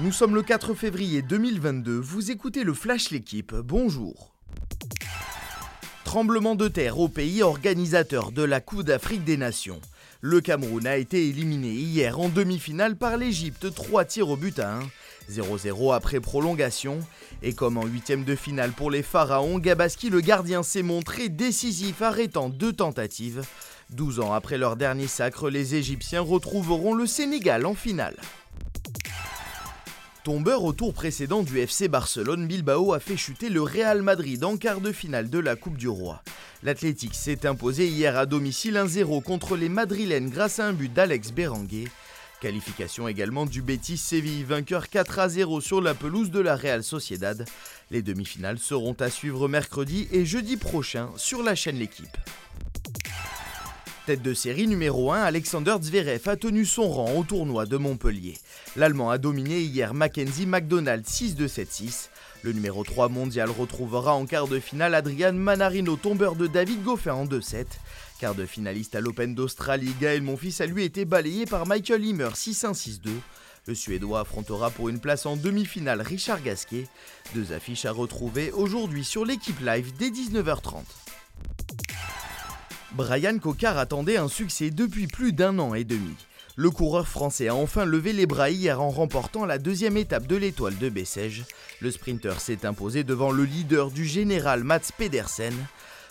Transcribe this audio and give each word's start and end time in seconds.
Nous 0.00 0.12
sommes 0.12 0.36
le 0.36 0.42
4 0.42 0.74
février 0.74 1.22
2022, 1.22 1.98
vous 1.98 2.30
écoutez 2.30 2.62
le 2.62 2.72
Flash 2.72 3.10
L'équipe, 3.10 3.52
bonjour. 3.52 4.32
Tremblement 6.04 6.54
de 6.54 6.68
terre 6.68 7.00
au 7.00 7.08
pays 7.08 7.42
organisateur 7.42 8.30
de 8.30 8.44
la 8.44 8.60
Coupe 8.60 8.84
d'Afrique 8.84 9.24
des 9.24 9.36
Nations. 9.36 9.80
Le 10.20 10.40
Cameroun 10.40 10.86
a 10.86 10.98
été 10.98 11.28
éliminé 11.28 11.70
hier 11.70 12.20
en 12.20 12.28
demi-finale 12.28 12.94
par 12.94 13.16
l'Égypte, 13.16 13.74
3 13.74 14.04
tirs 14.04 14.28
au 14.28 14.36
but 14.36 14.60
à 14.60 14.76
1, 14.76 14.80
0-0 15.32 15.92
après 15.92 16.20
prolongation. 16.20 17.00
Et 17.42 17.52
comme 17.52 17.76
en 17.76 17.84
huitième 17.84 18.22
de 18.22 18.36
finale 18.36 18.70
pour 18.70 18.92
les 18.92 19.02
Pharaons, 19.02 19.58
Gabaski 19.58 20.10
le 20.10 20.20
gardien 20.20 20.62
s'est 20.62 20.84
montré 20.84 21.28
décisif 21.28 22.02
arrêtant 22.02 22.50
deux 22.50 22.72
tentatives. 22.72 23.42
12 23.90 24.20
ans 24.20 24.32
après 24.32 24.58
leur 24.58 24.76
dernier 24.76 25.08
sacre, 25.08 25.50
les 25.50 25.74
Égyptiens 25.74 26.20
retrouveront 26.20 26.94
le 26.94 27.06
Sénégal 27.06 27.66
en 27.66 27.74
finale. 27.74 28.16
Tombeur 30.24 30.64
au 30.64 30.72
tour 30.72 30.92
précédent 30.92 31.42
du 31.42 31.58
FC 31.58 31.88
Barcelone, 31.88 32.46
Bilbao 32.46 32.92
a 32.92 33.00
fait 33.00 33.16
chuter 33.16 33.48
le 33.48 33.62
Real 33.62 34.02
Madrid 34.02 34.42
en 34.44 34.56
quart 34.56 34.80
de 34.80 34.92
finale 34.92 35.30
de 35.30 35.38
la 35.38 35.56
Coupe 35.56 35.78
du 35.78 35.88
Roi. 35.88 36.22
L'Athletic 36.62 37.14
s'est 37.14 37.46
imposé 37.46 37.86
hier 37.86 38.16
à 38.18 38.26
domicile 38.26 38.74
1-0 38.74 39.22
contre 39.22 39.56
les 39.56 39.68
Madrilènes 39.68 40.28
grâce 40.28 40.58
à 40.58 40.66
un 40.66 40.72
but 40.72 40.92
d'Alex 40.92 41.30
Berenguer. 41.30 41.88
Qualification 42.40 43.08
également 43.08 43.46
du 43.46 43.62
Betis 43.62 43.96
Séville, 43.96 44.44
vainqueur 44.44 44.88
4 44.88 45.28
0 45.28 45.60
sur 45.60 45.80
la 45.80 45.94
pelouse 45.94 46.30
de 46.30 46.40
la 46.40 46.56
Real 46.56 46.82
Sociedad. 46.84 47.44
Les 47.90 48.02
demi-finales 48.02 48.58
seront 48.58 48.96
à 49.00 49.10
suivre 49.10 49.48
mercredi 49.48 50.08
et 50.12 50.26
jeudi 50.26 50.56
prochain 50.56 51.10
sur 51.16 51.42
la 51.42 51.54
chaîne 51.54 51.78
L'équipe. 51.78 52.16
Tête 54.08 54.22
de 54.22 54.32
série 54.32 54.66
numéro 54.66 55.12
1, 55.12 55.20
Alexander 55.20 55.76
Zverev 55.82 56.30
a 56.30 56.36
tenu 56.36 56.64
son 56.64 56.88
rang 56.88 57.12
au 57.12 57.24
tournoi 57.24 57.66
de 57.66 57.76
Montpellier. 57.76 58.38
L'Allemand 58.74 59.10
a 59.10 59.18
dominé 59.18 59.60
hier 59.60 59.92
Mackenzie 59.92 60.46
McDonald 60.46 61.04
6-2-7-6. 61.04 62.08
Le 62.42 62.52
numéro 62.52 62.84
3 62.84 63.10
mondial 63.10 63.50
retrouvera 63.50 64.14
en 64.14 64.24
quart 64.24 64.48
de 64.48 64.60
finale 64.60 64.94
Adrian 64.94 65.34
Manarino, 65.34 65.96
tombeur 65.96 66.36
de 66.36 66.46
David 66.46 66.82
Goffin 66.84 67.12
en 67.12 67.26
2-7. 67.26 67.66
Quart 68.18 68.34
de 68.34 68.46
finaliste 68.46 68.94
à 68.94 69.02
l'Open 69.02 69.34
d'Australie, 69.34 69.94
Gaël 70.00 70.22
Monfils 70.22 70.62
a 70.62 70.64
lui 70.64 70.84
été 70.84 71.04
balayé 71.04 71.44
par 71.44 71.66
Michael 71.66 72.02
Himmer 72.02 72.30
6-1-6-2. 72.32 73.10
Le 73.66 73.74
Suédois 73.74 74.20
affrontera 74.20 74.70
pour 74.70 74.88
une 74.88 75.00
place 75.00 75.26
en 75.26 75.36
demi-finale 75.36 76.00
Richard 76.00 76.42
Gasquet. 76.42 76.88
Deux 77.34 77.52
affiches 77.52 77.84
à 77.84 77.92
retrouver 77.92 78.52
aujourd'hui 78.52 79.04
sur 79.04 79.26
l'équipe 79.26 79.60
live 79.60 79.92
dès 79.98 80.08
19h30. 80.08 80.84
Brian 82.98 83.38
Cocard 83.38 83.78
attendait 83.78 84.16
un 84.16 84.26
succès 84.26 84.72
depuis 84.72 85.06
plus 85.06 85.32
d'un 85.32 85.60
an 85.60 85.72
et 85.72 85.84
demi. 85.84 86.16
Le 86.56 86.68
coureur 86.68 87.06
français 87.06 87.46
a 87.46 87.54
enfin 87.54 87.84
levé 87.84 88.12
les 88.12 88.26
bras 88.26 88.50
hier 88.50 88.80
en 88.82 88.90
remportant 88.90 89.46
la 89.46 89.58
deuxième 89.58 89.96
étape 89.96 90.26
de 90.26 90.34
l'étoile 90.34 90.76
de 90.78 90.88
Bessèges. 90.88 91.44
Le 91.78 91.92
sprinter 91.92 92.40
s'est 92.40 92.66
imposé 92.66 93.04
devant 93.04 93.30
le 93.30 93.44
leader 93.44 93.92
du 93.92 94.04
général 94.04 94.64
Mats 94.64 94.90
Pedersen. 94.98 95.54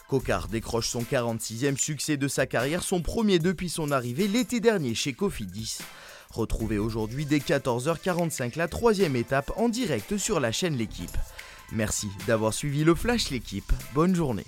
Cocard 0.08 0.48
décroche 0.48 0.88
son 0.88 1.02
46e 1.02 1.76
succès 1.76 2.16
de 2.16 2.30
sa 2.30 2.46
carrière, 2.46 2.84
son 2.84 3.02
premier 3.02 3.40
depuis 3.40 3.68
son 3.68 3.92
arrivée 3.92 4.30
l'été 4.30 4.62
dernier 4.62 4.96
chez 4.96 5.12
Cofidis. 5.12 5.80
Retrouvez 6.30 6.78
aujourd'hui 6.78 7.26
dès 7.26 7.40
14h45 7.40 8.58
la 8.58 8.70
troisième 8.70 9.18
étape 9.18 9.52
en 9.58 9.68
direct 9.68 10.16
sur 10.16 10.40
la 10.40 10.54
chaîne 10.54 10.78
L'équipe. 10.78 11.18
Merci 11.74 12.08
d'avoir 12.28 12.54
suivi 12.54 12.86
le 12.86 12.96
Flash 12.96 13.30
L'équipe. 13.30 13.74
Bonne 13.94 14.16
journée. 14.16 14.46